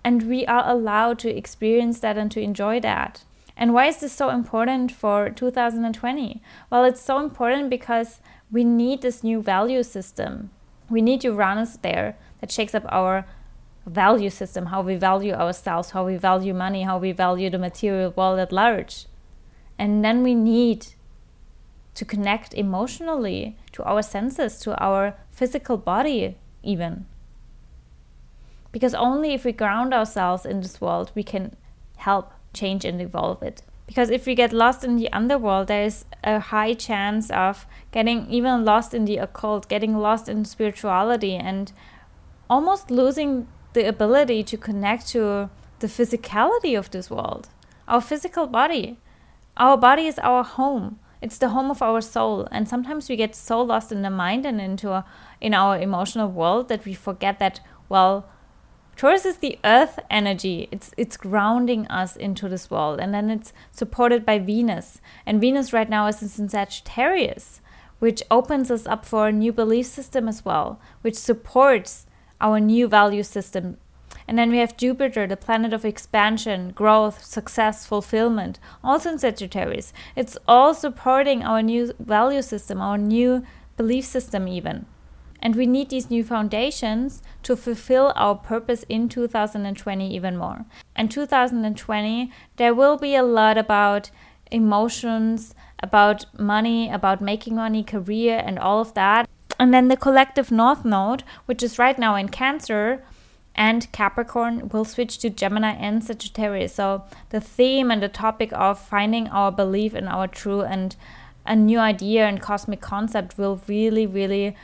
And 0.03 0.29
we 0.29 0.45
are 0.45 0.69
allowed 0.69 1.17
to 1.19 1.35
experience 1.35 1.99
that 2.01 2.17
and 2.17 2.31
to 2.31 2.39
enjoy 2.39 2.79
that. 2.81 3.23
And 3.57 3.73
why 3.73 3.87
is 3.87 3.97
this 3.97 4.13
so 4.13 4.29
important 4.29 4.91
for 4.91 5.29
2020? 5.29 6.43
Well, 6.69 6.83
it's 6.83 7.01
so 7.01 7.19
important 7.19 7.69
because 7.69 8.19
we 8.51 8.63
need 8.63 9.01
this 9.01 9.23
new 9.23 9.41
value 9.41 9.83
system. 9.83 10.51
We 10.89 11.01
need 11.01 11.23
Uranus 11.23 11.77
there 11.77 12.17
that 12.41 12.51
shakes 12.51 12.75
up 12.75 12.85
our 12.89 13.25
value 13.85 14.29
system, 14.29 14.67
how 14.67 14.81
we 14.81 14.95
value 14.95 15.33
ourselves, 15.33 15.91
how 15.91 16.05
we 16.05 16.17
value 16.17 16.53
money, 16.53 16.83
how 16.83 16.97
we 16.97 17.11
value 17.11 17.49
the 17.49 17.59
material 17.59 18.13
world 18.15 18.39
at 18.39 18.51
large. 18.51 19.05
And 19.77 20.03
then 20.03 20.23
we 20.23 20.35
need 20.35 20.87
to 21.95 22.05
connect 22.05 22.53
emotionally 22.53 23.57
to 23.71 23.83
our 23.83 24.01
senses, 24.01 24.59
to 24.59 24.81
our 24.83 25.15
physical 25.31 25.77
body, 25.77 26.37
even. 26.63 27.05
Because 28.71 28.93
only 28.93 29.33
if 29.33 29.45
we 29.45 29.53
ground 29.53 29.93
ourselves 29.93 30.45
in 30.45 30.61
this 30.61 30.81
world, 30.81 31.11
we 31.15 31.23
can 31.23 31.55
help 31.97 32.33
change 32.53 32.83
and 32.83 33.01
evolve 33.01 33.41
it. 33.41 33.61
Because 33.87 34.09
if 34.09 34.25
we 34.25 34.33
get 34.35 34.51
lost 34.51 34.83
in 34.83 34.95
the 34.95 35.11
underworld, 35.13 35.67
there 35.67 35.83
is 35.83 36.05
a 36.23 36.39
high 36.39 36.73
chance 36.73 37.29
of 37.29 37.67
getting 37.91 38.29
even 38.31 38.65
lost 38.65 38.93
in 38.93 39.05
the 39.05 39.17
occult, 39.17 39.69
getting 39.69 39.97
lost 39.97 40.27
in 40.27 40.43
spirituality, 40.45 41.35
and 41.35 41.71
almost 42.49 42.89
losing 42.89 43.47
the 43.73 43.87
ability 43.87 44.43
to 44.43 44.57
connect 44.57 45.07
to 45.09 45.49
the 45.79 45.87
physicality 45.87 46.77
of 46.77 46.89
this 46.91 47.09
world, 47.11 47.49
our 47.87 48.01
physical 48.01 48.47
body. 48.47 48.97
Our 49.57 49.77
body 49.77 50.07
is 50.07 50.19
our 50.19 50.43
home. 50.43 50.99
It's 51.21 51.37
the 51.37 51.49
home 51.49 51.71
of 51.71 51.81
our 51.81 52.01
soul, 52.01 52.47
and 52.51 52.67
sometimes 52.67 53.07
we 53.07 53.15
get 53.15 53.35
so 53.35 53.61
lost 53.61 53.91
in 53.91 54.01
the 54.01 54.09
mind 54.09 54.45
and 54.45 54.59
into 54.59 54.91
a, 54.91 55.05
in 55.39 55.53
our 55.53 55.79
emotional 55.79 56.29
world 56.29 56.67
that 56.69 56.85
we 56.85 56.93
forget 56.93 57.39
that 57.39 57.61
well, 57.87 58.29
Taurus 58.95 59.25
is 59.25 59.37
the 59.37 59.59
earth 59.65 59.99
energy. 60.09 60.69
It's 60.71 60.93
it's 60.95 61.17
grounding 61.17 61.85
us 61.87 62.15
into 62.15 62.47
this 62.47 62.71
world. 62.71 62.99
And 62.99 63.13
then 63.13 63.29
it's 63.29 63.51
supported 63.71 64.25
by 64.25 64.39
Venus. 64.39 65.01
And 65.25 65.41
Venus 65.41 65.73
right 65.73 65.89
now 65.89 66.07
is 66.07 66.39
in 66.39 66.47
Sagittarius, 66.47 67.59
which 67.99 68.23
opens 68.31 68.71
us 68.71 68.87
up 68.87 69.05
for 69.05 69.27
a 69.27 69.33
new 69.33 69.51
belief 69.51 69.85
system 69.87 70.29
as 70.29 70.45
well, 70.45 70.79
which 71.01 71.15
supports 71.15 72.05
our 72.39 72.59
new 72.59 72.87
value 72.87 73.23
system. 73.23 73.77
And 74.27 74.39
then 74.39 74.49
we 74.49 74.57
have 74.57 74.77
Jupiter, 74.77 75.27
the 75.27 75.37
planet 75.37 75.73
of 75.73 75.85
expansion, 75.85 76.71
growth, 76.71 77.23
success, 77.23 77.85
fulfillment, 77.85 78.59
also 78.83 79.11
in 79.11 79.19
Sagittarius. 79.19 79.93
It's 80.15 80.37
all 80.47 80.73
supporting 80.73 81.43
our 81.43 81.61
new 81.61 81.93
value 81.99 82.41
system, 82.41 82.81
our 82.81 82.97
new 82.97 83.45
belief 83.77 84.05
system, 84.05 84.47
even. 84.47 84.85
And 85.45 85.55
we 85.55 85.67
need 85.67 85.91
these 85.91 86.09
new 86.09 86.23
foundations 86.23 87.21
to 87.43 87.55
fulfill 87.55 88.11
our 88.15 88.33
purpose 88.33 88.81
in 88.89 89.07
2020 89.07 90.15
even 90.15 90.37
more. 90.37 90.65
And 90.95 91.11
2020, 91.11 92.31
there 92.55 92.73
will 92.73 92.97
be 92.97 93.13
a 93.13 93.21
lot 93.21 93.55
about 93.55 94.09
emotions, 94.49 95.53
about 95.83 96.25
money, 96.39 96.89
about 96.89 97.21
making 97.21 97.53
money, 97.57 97.83
career, 97.83 98.41
and 98.43 98.57
all 98.57 98.81
of 98.81 98.95
that. 98.95 99.29
And 99.59 99.71
then 99.71 99.87
the 99.87 99.95
collective 99.95 100.49
North 100.49 100.83
Node, 100.83 101.23
which 101.45 101.61
is 101.61 101.77
right 101.77 101.99
now 101.99 102.15
in 102.15 102.29
Cancer, 102.29 103.03
and 103.53 103.91
Capricorn 103.91 104.69
will 104.69 104.83
switch 104.83 105.19
to 105.19 105.29
Gemini 105.29 105.73
and 105.73 106.03
Sagittarius. 106.03 106.73
So 106.73 107.03
the 107.29 107.39
theme 107.39 107.91
and 107.91 108.01
the 108.01 108.09
topic 108.09 108.49
of 108.51 108.79
finding 108.79 109.27
our 109.27 109.51
belief 109.51 109.93
in 109.93 110.07
our 110.07 110.27
true 110.27 110.63
and 110.63 110.95
a 111.45 111.55
new 111.55 111.77
idea 111.77 112.25
and 112.25 112.41
cosmic 112.41 112.81
concept 112.81 113.37
will 113.37 113.61
really, 113.67 114.07
really 114.07 114.55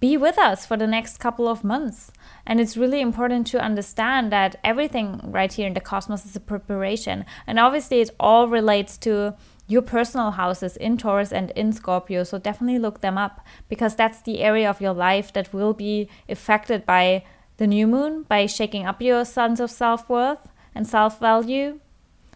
be 0.00 0.16
with 0.16 0.36
us 0.36 0.66
for 0.66 0.76
the 0.76 0.86
next 0.86 1.18
couple 1.18 1.46
of 1.46 1.62
months. 1.62 2.10
And 2.44 2.60
it's 2.60 2.76
really 2.76 3.00
important 3.00 3.46
to 3.48 3.60
understand 3.60 4.32
that 4.32 4.56
everything 4.64 5.20
right 5.22 5.52
here 5.52 5.66
in 5.66 5.74
the 5.74 5.80
cosmos 5.80 6.26
is 6.26 6.34
a 6.34 6.40
preparation. 6.40 7.24
And 7.46 7.58
obviously, 7.58 8.00
it 8.00 8.10
all 8.18 8.48
relates 8.48 8.98
to 8.98 9.34
your 9.68 9.82
personal 9.82 10.32
houses 10.32 10.76
in 10.76 10.96
Taurus 10.96 11.32
and 11.32 11.52
in 11.52 11.72
Scorpio. 11.72 12.24
So 12.24 12.38
definitely 12.38 12.80
look 12.80 13.00
them 13.00 13.16
up 13.16 13.46
because 13.68 13.94
that's 13.94 14.20
the 14.22 14.40
area 14.40 14.68
of 14.68 14.80
your 14.80 14.92
life 14.92 15.32
that 15.34 15.54
will 15.54 15.72
be 15.72 16.08
affected 16.28 16.84
by 16.84 17.24
the 17.58 17.66
new 17.66 17.86
moon, 17.86 18.24
by 18.24 18.46
shaking 18.46 18.84
up 18.84 19.00
your 19.00 19.24
sense 19.24 19.60
of 19.60 19.70
self 19.70 20.10
worth 20.10 20.50
and 20.74 20.86
self 20.86 21.20
value. 21.20 21.78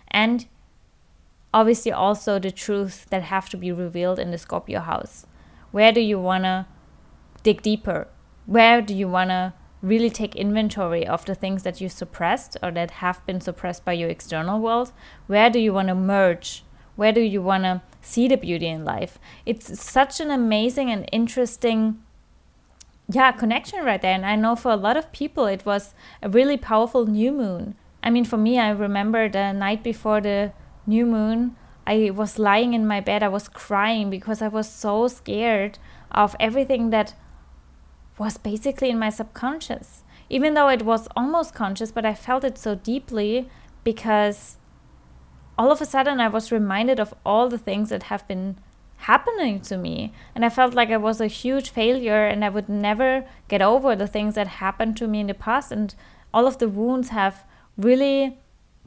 And 0.08 0.46
obviously, 1.52 1.90
also 1.90 2.38
the 2.38 2.52
truth 2.52 3.06
that 3.10 3.24
have 3.24 3.48
to 3.48 3.56
be 3.56 3.72
revealed 3.72 4.20
in 4.20 4.30
the 4.30 4.38
Scorpio 4.38 4.80
house. 4.80 5.26
Where 5.72 5.90
do 5.90 6.00
you 6.00 6.20
want 6.20 6.44
to 6.44 6.66
dig 7.46 7.62
deeper? 7.62 8.08
Where 8.46 8.82
do 8.82 8.92
you 8.92 9.08
want 9.08 9.30
to 9.30 9.54
really 9.80 10.10
take 10.10 10.34
inventory 10.34 11.06
of 11.06 11.24
the 11.24 11.34
things 11.36 11.62
that 11.62 11.80
you 11.80 11.88
suppressed 11.88 12.56
or 12.60 12.72
that 12.72 13.02
have 13.02 13.24
been 13.24 13.40
suppressed 13.40 13.84
by 13.84 13.92
your 13.92 14.08
external 14.08 14.60
world? 14.60 14.90
Where 15.28 15.48
do 15.48 15.60
you 15.60 15.72
want 15.72 15.88
to 15.88 15.94
merge? 15.94 16.64
Where 16.96 17.12
do 17.12 17.20
you 17.20 17.40
want 17.40 17.62
to 17.62 17.82
see 18.00 18.26
the 18.26 18.36
beauty 18.36 18.66
in 18.66 18.84
life? 18.84 19.20
It's 19.44 19.80
such 19.80 20.18
an 20.18 20.30
amazing 20.30 20.90
and 20.90 21.08
interesting 21.12 22.02
yeah, 23.08 23.30
connection 23.30 23.84
right 23.84 24.02
there. 24.02 24.14
And 24.14 24.26
I 24.26 24.34
know 24.34 24.56
for 24.56 24.72
a 24.72 24.76
lot 24.76 24.96
of 24.96 25.12
people 25.12 25.46
it 25.46 25.64
was 25.64 25.94
a 26.20 26.28
really 26.28 26.56
powerful 26.56 27.06
new 27.06 27.30
moon. 27.30 27.76
I 28.02 28.10
mean, 28.10 28.24
for 28.24 28.36
me, 28.36 28.58
I 28.58 28.70
remember 28.70 29.28
the 29.28 29.52
night 29.52 29.84
before 29.84 30.20
the 30.20 30.52
new 30.84 31.06
moon, 31.06 31.54
I 31.86 32.10
was 32.10 32.40
lying 32.40 32.74
in 32.74 32.86
my 32.86 33.00
bed, 33.00 33.22
I 33.22 33.28
was 33.28 33.48
crying 33.48 34.10
because 34.10 34.42
I 34.42 34.48
was 34.48 34.68
so 34.68 35.06
scared 35.06 35.78
of 36.10 36.34
everything 36.40 36.90
that 36.90 37.14
was 38.18 38.38
basically 38.38 38.90
in 38.90 38.98
my 38.98 39.10
subconscious. 39.10 40.02
Even 40.28 40.54
though 40.54 40.68
it 40.68 40.84
was 40.84 41.08
almost 41.16 41.54
conscious, 41.54 41.92
but 41.92 42.04
I 42.04 42.14
felt 42.14 42.44
it 42.44 42.58
so 42.58 42.74
deeply 42.74 43.48
because 43.84 44.56
all 45.56 45.70
of 45.70 45.80
a 45.80 45.86
sudden 45.86 46.20
I 46.20 46.28
was 46.28 46.50
reminded 46.50 46.98
of 46.98 47.14
all 47.24 47.48
the 47.48 47.58
things 47.58 47.90
that 47.90 48.04
have 48.04 48.26
been 48.26 48.58
happening 48.96 49.60
to 49.60 49.76
me. 49.76 50.12
And 50.34 50.44
I 50.44 50.48
felt 50.48 50.74
like 50.74 50.90
I 50.90 50.96
was 50.96 51.20
a 51.20 51.26
huge 51.26 51.70
failure 51.70 52.26
and 52.26 52.44
I 52.44 52.48
would 52.48 52.68
never 52.68 53.24
get 53.48 53.62
over 53.62 53.94
the 53.94 54.06
things 54.06 54.34
that 54.34 54.48
happened 54.48 54.96
to 54.96 55.06
me 55.06 55.20
in 55.20 55.26
the 55.28 55.34
past. 55.34 55.70
And 55.70 55.94
all 56.34 56.46
of 56.46 56.58
the 56.58 56.68
wounds 56.68 57.10
have 57.10 57.44
really 57.76 58.38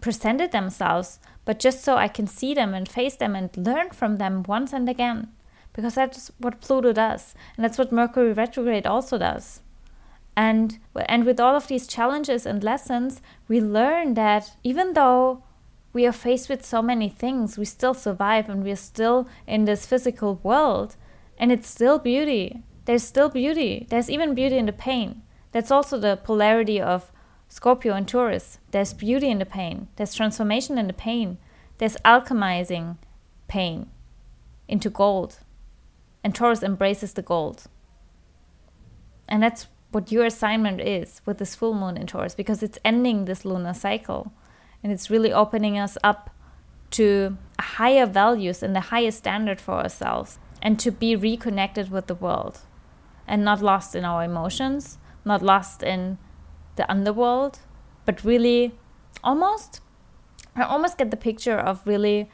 presented 0.02 0.52
themselves, 0.52 1.20
but 1.46 1.60
just 1.60 1.84
so 1.84 1.96
I 1.96 2.08
can 2.08 2.28
see 2.28 2.54
them 2.54 2.74
and 2.74 2.88
face 2.88 3.16
them 3.16 3.36
and 3.36 3.56
learn 3.56 3.92
from 3.92 4.18
them 4.18 4.44
once 4.44 4.74
and 4.74 4.90
again 4.90 5.30
because 5.74 5.96
that's 5.96 6.32
what 6.40 6.62
Pluto 6.62 6.94
does, 6.94 7.36
and 7.56 7.64
that's 7.64 7.78
what 7.78 7.92
Mercury 7.92 8.34
retrograde 8.34 8.86
also 8.86 9.18
does. 9.18 9.62
And 10.36 10.80
and 11.08 11.26
with 11.26 11.40
all 11.40 11.56
of 11.56 11.68
these 11.68 11.88
challenges 11.88 12.46
and 12.46 12.64
lessons, 12.64 13.22
we 13.48 13.60
learn 13.60 14.14
that 14.14 14.54
even 14.64 14.94
though 14.94 15.44
we 15.92 16.06
are 16.06 16.12
faced 16.12 16.50
with 16.50 16.66
so 16.66 16.82
many 16.82 17.10
things, 17.10 17.58
we 17.58 17.66
still 17.66 17.94
survive 17.94 18.48
and 18.48 18.64
we're 18.64 18.76
still 18.76 19.28
in 19.48 19.66
this 19.66 19.86
physical 19.86 20.40
world, 20.44 20.96
and 21.38 21.52
it's 21.52 21.70
still 21.70 22.00
beauty. 22.00 22.64
There's 22.86 23.04
still 23.04 23.30
beauty. 23.30 23.86
There's 23.90 24.10
even 24.10 24.34
beauty 24.34 24.58
in 24.58 24.66
the 24.66 24.74
pain. 24.74 25.22
That's 25.52 25.72
also 25.72 26.00
the 26.00 26.18
polarity 26.18 26.80
of 26.80 27.12
Scorpio 27.48 27.94
and 27.94 28.08
Taurus. 28.08 28.60
There's 28.72 28.94
beauty 28.94 29.30
in 29.30 29.40
the 29.40 29.46
pain. 29.46 29.88
There's 29.96 30.14
transformation 30.14 30.78
in 30.78 30.88
the 30.88 30.94
pain. 30.94 31.38
There's 31.80 31.98
alchemizing 32.06 32.98
pain 33.48 33.90
into 34.68 34.90
gold 34.90 35.40
and 36.24 36.36
Taurus 36.36 36.64
embraces 36.64 37.14
the 37.14 37.22
gold. 37.22 37.66
And 39.28 39.42
that's 39.44 39.68
what 39.92 40.12
your 40.12 40.26
assignment 40.26 40.82
is 40.82 41.22
with 41.26 41.40
this 41.40 41.56
full 41.56 41.74
moon 41.74 41.98
in 41.98 42.08
Taurus 42.08 42.36
because 42.36 42.62
it's 42.62 42.78
ending 42.86 43.26
this 43.26 43.46
lunar 43.46 43.74
cycle 43.74 44.32
and 44.84 44.92
it's 44.92 45.10
really 45.10 45.34
opening 45.34 45.78
us 45.78 45.98
up 46.04 46.30
to 46.92 47.38
higher 47.60 48.06
values 48.06 48.64
and 48.64 48.76
the 48.76 48.92
highest 48.92 49.20
standard 49.20 49.60
for 49.60 49.76
ourselves 49.76 50.40
and 50.62 50.80
to 50.80 50.92
be 50.92 51.16
reconnected 51.16 51.90
with 51.92 52.08
the 52.08 52.16
world 52.16 52.60
and 53.28 53.44
not 53.44 53.62
lost 53.62 53.96
in 53.96 54.06
our 54.06 54.24
emotions, 54.24 54.98
not 55.24 55.42
lost 55.42 55.84
in 55.84 56.18
the 56.76 56.90
underworld, 56.90 57.60
but 58.06 58.24
really 58.24 58.74
almost 59.24 59.82
I 60.56 60.64
almost 60.64 60.98
get 60.98 61.12
the 61.12 61.18
picture 61.18 61.58
of 61.58 61.86
really 61.86 62.30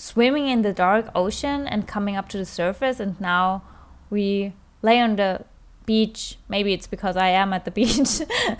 swimming 0.00 0.48
in 0.48 0.62
the 0.62 0.72
dark 0.72 1.10
ocean 1.14 1.66
and 1.66 1.86
coming 1.86 2.16
up 2.16 2.26
to 2.26 2.38
the 2.38 2.44
surface 2.46 2.98
and 2.98 3.20
now 3.20 3.62
we 4.08 4.54
lay 4.80 4.98
on 4.98 5.16
the 5.16 5.44
beach. 5.84 6.38
Maybe 6.48 6.72
it's 6.72 6.86
because 6.86 7.16
i 7.16 7.28
am 7.28 7.52
at 7.52 7.64
the 7.64 7.70
beach 7.80 7.98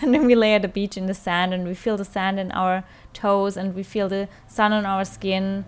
and 0.01 0.13
then 0.13 0.27
we 0.27 0.35
lay 0.35 0.55
at 0.55 0.63
the 0.63 0.69
beach 0.69 0.97
in 0.97 1.07
the 1.07 1.15
sand 1.15 1.55
and 1.55 1.67
we 1.67 1.75
feel 1.75 1.97
the 1.97 2.05
sand 2.05 2.39
in 2.39 2.53
our 2.53 2.85
toes 3.15 3.57
and 3.57 3.75
we 3.75 3.83
feel 3.83 4.09
the 4.09 4.29
sun 4.47 4.73
on 4.73 4.85
our 4.85 5.05
skin 5.05 5.65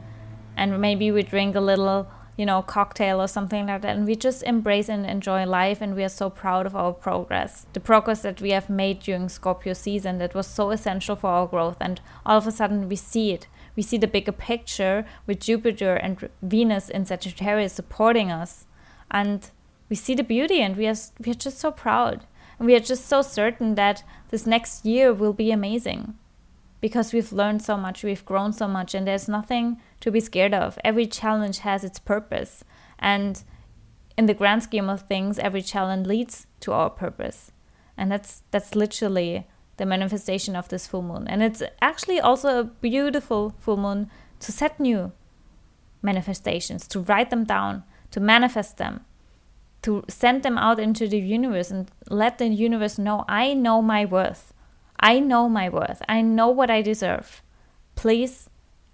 and 0.57 0.79
maybe 0.79 1.11
we 1.11 1.23
drink 1.23 1.57
a 1.57 1.61
little 1.61 2.07
you 2.37 2.45
know 2.45 2.61
cocktail 2.61 3.21
or 3.21 3.29
something 3.29 3.67
like 3.67 3.81
that 3.83 3.97
and 3.97 4.07
we 4.07 4.15
just 4.15 4.43
embrace 4.43 4.89
and 4.89 5.07
enjoy 5.07 5.47
life 5.47 5.81
and 5.81 5.95
we 5.95 6.05
are 6.05 6.09
so 6.09 6.29
proud 6.29 6.67
of 6.67 6.77
our 6.77 6.93
progress. 6.93 7.67
The 7.73 7.81
progress 7.81 8.21
that 8.23 8.43
we 8.43 8.51
have 8.51 8.69
made 8.69 9.01
during 9.01 9.31
scorpio 9.31 9.73
season 9.73 10.19
that 10.19 10.35
was 10.35 10.47
so 10.47 10.71
essential 10.71 11.17
for 11.17 11.31
our 11.31 11.47
growth 11.47 11.79
and 11.81 12.01
all 12.27 12.37
of 12.37 12.47
a 12.47 12.53
sudden 12.53 12.91
we 12.91 12.97
see 12.97 13.33
it 13.33 13.47
we 13.77 13.83
see 13.83 13.99
the 13.99 14.07
bigger 14.07 14.33
picture 14.33 15.05
with 15.27 15.41
Jupiter 15.41 15.95
and 15.95 16.29
Venus 16.43 16.89
in 16.89 17.07
Sagittarius 17.07 17.73
supporting 17.73 18.31
us. 18.31 18.67
And 19.11 19.51
we 19.89 19.97
see 19.97 20.15
the 20.15 20.25
beauty 20.25 20.61
and 20.61 20.77
we 20.77 20.87
are, 20.87 20.97
we 21.25 21.33
are 21.33 21.35
just 21.35 21.59
so 21.59 21.71
proud. 21.71 22.27
And 22.59 22.67
we 22.67 22.75
are 22.75 22.81
just 22.81 23.07
so 23.07 23.23
certain 23.23 23.75
that 23.75 24.05
this 24.31 24.47
next 24.47 24.85
year 24.85 25.13
will 25.13 25.33
be 25.33 25.51
amazing 25.51 26.15
because 26.81 27.13
we've 27.13 27.33
learned 27.33 27.63
so 27.63 27.77
much, 27.77 28.03
we've 28.03 28.25
grown 28.25 28.53
so 28.53 28.67
much, 28.67 28.93
and 28.93 29.07
there's 29.07 29.29
nothing 29.29 29.81
to 30.01 30.11
be 30.11 30.21
scared 30.21 30.53
of. 30.53 30.79
Every 30.85 31.07
challenge 31.07 31.61
has 31.61 31.85
its 31.85 31.99
purpose. 31.99 32.65
And 32.99 33.43
in 34.19 34.27
the 34.27 34.35
grand 34.35 34.65
scheme 34.65 34.91
of 34.91 35.03
things, 35.03 35.39
every 35.39 35.63
challenge 35.63 36.07
leads 36.07 36.47
to 36.61 36.73
our 36.73 36.91
purpose. 36.91 37.53
And 37.97 38.11
that's 38.11 38.43
that's 38.51 38.75
literally 38.75 39.47
the 39.77 39.87
manifestation 39.87 40.55
of 40.57 40.69
this 40.69 40.87
full 40.87 41.03
moon. 41.03 41.27
And 41.27 41.43
it's 41.43 41.63
actually 41.81 42.21
also 42.21 42.61
a 42.61 42.65
beautiful 42.65 43.55
full 43.59 43.77
moon 43.77 44.11
to 44.41 44.53
set 44.53 44.79
new 44.79 45.13
manifestations, 46.03 46.87
to 46.89 47.01
write 47.01 47.31
them 47.31 47.45
down, 47.45 47.85
to 48.11 48.21
manifest 48.21 48.77
them, 48.77 49.05
to 49.83 50.05
send 50.09 50.43
them 50.43 50.59
out 50.59 50.79
into 50.79 51.09
the 51.09 51.19
universe 51.19 51.71
and 51.71 51.91
let 52.09 52.39
the 52.39 52.47
universe 52.49 52.99
know 52.99 53.25
I 53.29 53.55
know 53.55 53.83
my 53.83 54.05
worth. 54.05 54.53
I 55.01 55.19
know 55.19 55.49
my 55.49 55.69
worth. 55.69 56.03
I 56.09 56.23
know 56.23 56.49
what 56.49 56.71
I 56.71 56.83
deserve. 56.83 57.43
Please 57.95 58.49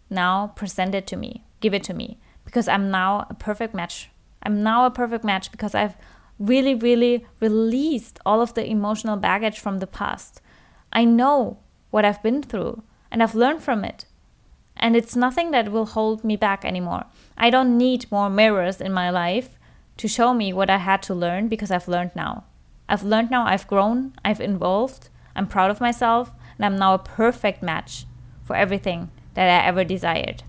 now 0.09 0.49
present 0.57 0.95
it 0.95 1.07
to 1.09 1.17
me. 1.17 1.45
Give 1.61 1.75
it 1.75 1.83
to 1.85 1.95
me 1.95 2.19
because 2.45 2.69
I'm 2.69 2.91
now 2.91 3.27
a 3.29 3.35
perfect 3.35 3.75
match. 3.75 4.11
I'm 4.43 4.63
now 4.63 4.87
a 4.87 4.91
perfect 4.91 5.25
match 5.25 5.51
because 5.51 5.75
I've 5.75 5.97
really, 6.39 6.75
really 6.75 7.27
released 7.41 8.19
all 8.25 8.41
of 8.41 8.55
the 8.55 8.65
emotional 8.65 9.17
baggage 9.17 9.59
from 9.59 9.79
the 9.79 9.87
past. 9.87 10.41
I 10.92 11.04
know 11.04 11.59
what 11.90 12.04
I've 12.04 12.23
been 12.23 12.42
through 12.42 12.83
and 13.11 13.23
I've 13.23 13.35
learned 13.35 13.62
from 13.62 13.85
it. 13.85 14.04
And 14.76 14.95
it's 14.95 15.16
nothing 15.16 15.50
that 15.50 15.73
will 15.73 15.87
hold 15.87 16.23
me 16.23 16.37
back 16.37 16.64
anymore. 16.64 17.07
I 17.37 17.50
don't 17.50 17.76
need 17.76 18.11
more 18.11 18.30
mirrors 18.30 18.80
in 18.80 18.92
my 18.92 19.11
life 19.11 19.59
to 19.97 20.07
show 20.07 20.33
me 20.33 20.52
what 20.52 20.71
I 20.71 20.78
had 20.78 21.02
to 21.04 21.14
learn 21.14 21.49
because 21.49 21.71
I've 21.71 21.88
learned 21.88 22.12
now. 22.14 22.45
I've 22.88 23.02
learned 23.02 23.30
now, 23.30 23.45
I've 23.45 23.66
grown, 23.66 24.14
I've 24.25 24.40
evolved, 24.40 25.11
I'm 25.35 25.47
proud 25.47 25.71
of 25.71 25.80
myself, 25.80 26.30
and 26.57 26.64
I'm 26.64 26.76
now 26.76 26.95
a 26.95 26.99
perfect 26.99 27.62
match 27.62 28.07
for 28.45 28.57
everything 28.57 29.11
that 29.35 29.49
I 29.49 29.66
ever 29.66 29.85
desired. 29.85 30.42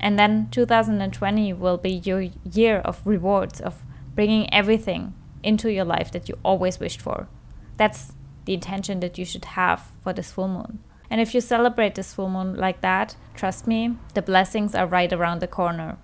And 0.00 0.18
then 0.18 0.48
2020 0.50 1.52
will 1.52 1.76
be 1.76 1.90
your 1.90 2.28
year 2.50 2.78
of 2.78 3.00
rewards, 3.04 3.60
of 3.60 3.84
bringing 4.14 4.52
everything 4.52 5.14
into 5.42 5.70
your 5.70 5.84
life 5.84 6.10
that 6.12 6.28
you 6.28 6.38
always 6.42 6.80
wished 6.80 7.00
for. 7.00 7.28
That's 7.76 8.12
the 8.44 8.54
intention 8.54 9.00
that 9.00 9.18
you 9.18 9.24
should 9.24 9.44
have 9.44 9.90
for 10.02 10.12
this 10.12 10.32
full 10.32 10.48
moon. 10.48 10.80
And 11.10 11.20
if 11.20 11.34
you 11.34 11.40
celebrate 11.40 11.94
this 11.94 12.14
full 12.14 12.30
moon 12.30 12.54
like 12.56 12.80
that, 12.80 13.16
trust 13.34 13.66
me, 13.66 13.96
the 14.14 14.22
blessings 14.22 14.74
are 14.74 14.86
right 14.86 15.12
around 15.12 15.40
the 15.40 15.46
corner. 15.46 15.98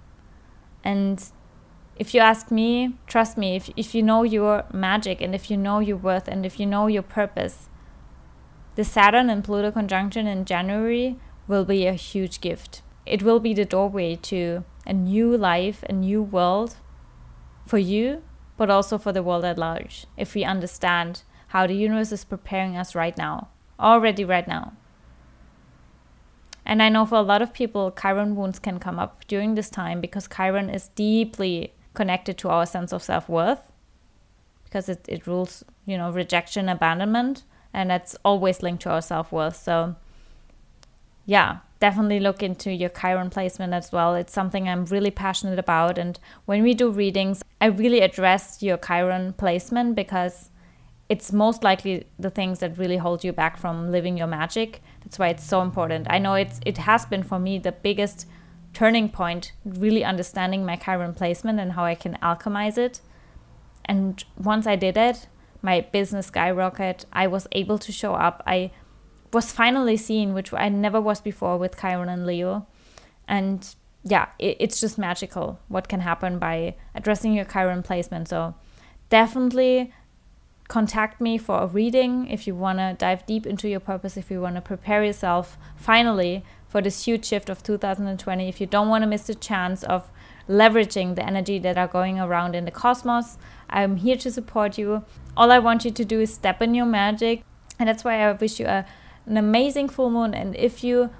And 0.84 1.24
if 1.96 2.14
you 2.14 2.20
ask 2.20 2.50
me, 2.50 2.94
trust 3.06 3.36
me, 3.36 3.56
if, 3.56 3.70
if 3.76 3.94
you 3.94 4.02
know 4.02 4.22
your 4.22 4.64
magic 4.72 5.20
and 5.20 5.34
if 5.34 5.50
you 5.50 5.56
know 5.56 5.80
your 5.80 5.96
worth 5.96 6.28
and 6.28 6.46
if 6.46 6.60
you 6.60 6.66
know 6.66 6.86
your 6.86 7.02
purpose, 7.02 7.68
the 8.76 8.84
Saturn 8.84 9.28
and 9.28 9.42
Pluto 9.42 9.72
conjunction 9.72 10.26
in 10.26 10.44
January 10.44 11.18
will 11.48 11.64
be 11.64 11.86
a 11.86 11.94
huge 11.94 12.40
gift. 12.40 12.82
It 13.06 13.22
will 13.22 13.40
be 13.40 13.54
the 13.54 13.64
doorway 13.64 14.16
to 14.16 14.64
a 14.86 14.92
new 14.92 15.36
life, 15.36 15.82
a 15.88 15.92
new 15.92 16.22
world 16.22 16.76
for 17.66 17.78
you, 17.78 18.22
but 18.56 18.70
also 18.70 18.98
for 18.98 19.12
the 19.12 19.22
world 19.22 19.44
at 19.44 19.58
large, 19.58 20.06
if 20.16 20.34
we 20.34 20.44
understand 20.44 21.22
how 21.48 21.66
the 21.66 21.74
universe 21.74 22.12
is 22.12 22.24
preparing 22.24 22.76
us 22.76 22.94
right 22.94 23.16
now, 23.16 23.48
already 23.78 24.24
right 24.24 24.46
now. 24.46 24.72
And 26.64 26.82
I 26.82 26.90
know 26.90 27.06
for 27.06 27.14
a 27.16 27.22
lot 27.22 27.40
of 27.40 27.54
people, 27.54 27.90
Chiron 27.90 28.36
wounds 28.36 28.58
can 28.58 28.78
come 28.78 28.98
up 28.98 29.26
during 29.26 29.54
this 29.54 29.70
time 29.70 30.00
because 30.00 30.28
Chiron 30.28 30.68
is 30.68 30.88
deeply 30.88 31.72
connected 31.94 32.36
to 32.38 32.50
our 32.50 32.66
sense 32.66 32.92
of 32.92 33.02
self 33.02 33.28
worth 33.28 33.72
because 34.64 34.88
it, 34.90 35.04
it 35.08 35.26
rules, 35.26 35.64
you 35.86 35.96
know, 35.96 36.10
rejection, 36.10 36.68
abandonment, 36.68 37.44
and 37.72 37.90
that's 37.90 38.16
always 38.22 38.62
linked 38.62 38.82
to 38.82 38.90
our 38.90 39.00
self 39.00 39.32
worth. 39.32 39.56
So, 39.56 39.96
yeah, 41.24 41.58
definitely 41.80 42.20
look 42.20 42.42
into 42.42 42.70
your 42.70 42.90
Chiron 42.90 43.30
placement 43.30 43.72
as 43.72 43.90
well. 43.90 44.14
It's 44.14 44.32
something 44.32 44.68
I'm 44.68 44.84
really 44.84 45.10
passionate 45.10 45.58
about. 45.58 45.96
And 45.96 46.20
when 46.44 46.62
we 46.62 46.74
do 46.74 46.90
readings, 46.90 47.42
I 47.62 47.66
really 47.66 48.00
address 48.00 48.62
your 48.62 48.76
Chiron 48.76 49.32
placement 49.32 49.94
because 49.94 50.50
it's 51.08 51.32
most 51.32 51.64
likely 51.64 52.06
the 52.18 52.30
things 52.30 52.58
that 52.58 52.76
really 52.76 52.98
hold 52.98 53.24
you 53.24 53.32
back 53.32 53.56
from 53.56 53.90
living 53.90 54.18
your 54.18 54.26
magic. 54.26 54.82
That's 55.02 55.18
why 55.18 55.28
it's 55.28 55.44
so 55.44 55.62
important. 55.62 56.06
I 56.10 56.18
know 56.18 56.34
it's 56.34 56.60
it 56.66 56.78
has 56.78 57.06
been 57.06 57.22
for 57.22 57.38
me 57.38 57.58
the 57.58 57.72
biggest 57.72 58.26
turning 58.74 59.08
point, 59.08 59.52
really 59.64 60.04
understanding 60.04 60.66
my 60.66 60.76
Chiron 60.76 61.14
placement 61.14 61.58
and 61.58 61.72
how 61.72 61.84
I 61.84 61.94
can 61.94 62.18
alchemize 62.22 62.76
it. 62.76 63.00
And 63.86 64.22
once 64.36 64.66
I 64.66 64.76
did 64.76 64.96
it, 64.96 65.26
my 65.62 65.80
business 65.80 66.30
skyrocketed. 66.30 67.06
I 67.12 67.26
was 67.26 67.46
able 67.52 67.78
to 67.78 67.90
show 67.90 68.14
up. 68.14 68.42
I 68.46 68.70
was 69.32 69.50
finally 69.50 69.96
seen, 69.96 70.34
which 70.34 70.52
I 70.52 70.68
never 70.68 71.00
was 71.00 71.20
before 71.20 71.56
with 71.56 71.80
Chiron 71.80 72.08
and 72.08 72.26
Leo. 72.26 72.66
And 73.26 73.74
yeah, 74.04 74.26
it, 74.38 74.56
it's 74.60 74.80
just 74.80 74.98
magical 74.98 75.58
what 75.68 75.88
can 75.88 76.00
happen 76.00 76.38
by 76.38 76.76
addressing 76.94 77.32
your 77.32 77.46
Chiron 77.46 77.82
placement. 77.82 78.28
So 78.28 78.54
definitely 79.08 79.92
contact 80.68 81.20
me 81.20 81.38
for 81.38 81.62
a 81.62 81.66
reading 81.66 82.28
if 82.28 82.46
you 82.46 82.54
want 82.54 82.78
to 82.78 82.94
dive 82.98 83.26
deep 83.26 83.46
into 83.46 83.68
your 83.68 83.80
purpose, 83.80 84.16
if 84.16 84.30
you 84.30 84.40
want 84.40 84.54
to 84.54 84.60
prepare 84.60 85.02
yourself 85.02 85.56
finally 85.76 86.44
for 86.68 86.82
this 86.82 87.04
huge 87.04 87.24
shift 87.24 87.48
of 87.48 87.62
2020, 87.62 88.48
if 88.48 88.60
you 88.60 88.66
don't 88.66 88.88
want 88.88 89.02
to 89.02 89.06
miss 89.06 89.26
the 89.26 89.34
chance 89.34 89.82
of 89.82 90.10
leveraging 90.48 91.14
the 91.14 91.24
energy 91.24 91.58
that 91.58 91.76
are 91.76 91.86
going 91.86 92.18
around 92.18 92.54
in 92.54 92.64
the 92.64 92.70
cosmos. 92.70 93.36
I'm 93.68 93.96
here 93.96 94.16
to 94.16 94.30
support 94.30 94.78
you. 94.78 95.04
All 95.36 95.52
I 95.52 95.58
want 95.58 95.84
you 95.84 95.90
to 95.90 96.04
do 96.04 96.20
is 96.20 96.32
step 96.32 96.62
in 96.62 96.74
your 96.74 96.86
magic. 96.86 97.44
And 97.78 97.88
that's 97.88 98.02
why 98.02 98.22
I 98.22 98.32
wish 98.32 98.58
you 98.58 98.66
a, 98.66 98.86
an 99.26 99.36
amazing 99.36 99.90
full 99.90 100.10
moon. 100.10 100.34
And 100.34 100.56
if 100.56 100.82
you 100.82 101.10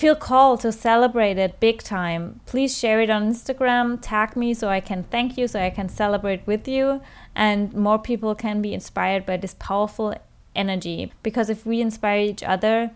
feel 0.00 0.16
called 0.16 0.60
to 0.60 0.72
celebrate 0.72 1.36
it 1.36 1.60
big 1.60 1.82
time, 1.82 2.40
please 2.46 2.74
share 2.74 3.02
it 3.02 3.10
on 3.10 3.30
Instagram, 3.30 3.98
tag 4.00 4.34
me 4.34 4.54
so 4.54 4.66
I 4.66 4.80
can 4.80 5.02
thank 5.04 5.36
you, 5.36 5.46
so 5.46 5.60
I 5.60 5.68
can 5.68 5.90
celebrate 5.90 6.46
with 6.46 6.66
you, 6.66 7.02
and 7.34 7.74
more 7.74 7.98
people 7.98 8.34
can 8.34 8.62
be 8.62 8.72
inspired 8.72 9.26
by 9.26 9.36
this 9.36 9.54
powerful 9.58 10.14
energy. 10.56 11.12
Because 11.22 11.50
if 11.50 11.66
we 11.66 11.82
inspire 11.82 12.20
each 12.20 12.42
other, 12.42 12.92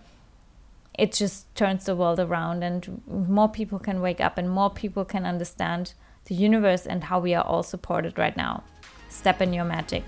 it 0.98 1.12
just 1.12 1.54
turns 1.54 1.84
the 1.84 1.94
world 1.94 2.18
around 2.18 2.64
and 2.64 3.02
more 3.06 3.50
people 3.50 3.78
can 3.78 4.00
wake 4.00 4.22
up 4.22 4.38
and 4.38 4.48
more 4.48 4.70
people 4.70 5.04
can 5.04 5.26
understand 5.26 5.92
the 6.24 6.34
universe 6.34 6.86
and 6.86 7.04
how 7.04 7.18
we 7.20 7.34
are 7.34 7.44
all 7.44 7.62
supported 7.62 8.16
right 8.16 8.34
now. 8.34 8.62
Step 9.10 9.42
in 9.42 9.52
your 9.52 9.66
magic. 9.66 10.04